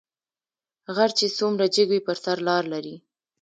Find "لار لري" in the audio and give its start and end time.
2.47-2.95